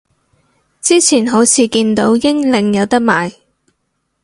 [0.81, 3.35] 之前好似見到英領有得賣